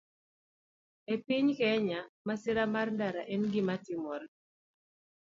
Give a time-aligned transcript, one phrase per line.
[1.13, 4.27] E piny Kenya, masira mar ndara en gima timore